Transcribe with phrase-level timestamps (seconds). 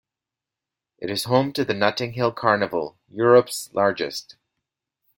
[0.97, 4.35] It is home to the Notting Hill Carnival, Europe's largest.